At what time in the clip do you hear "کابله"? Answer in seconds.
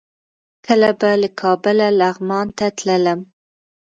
1.41-1.87